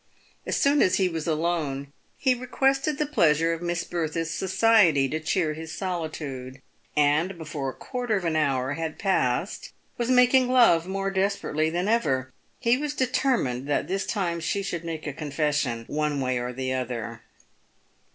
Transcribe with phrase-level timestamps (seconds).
[0.47, 5.19] As soon as he was alone, he requested the pleasure of Miss Bertha's society to
[5.19, 6.59] cheer his solitude,
[6.97, 11.87] and, before a quarter of an hour had passed, was making love more desperately than
[11.87, 12.33] ever.
[12.59, 16.51] He was de termined that this time she should make a confession one way or
[16.51, 17.21] the other.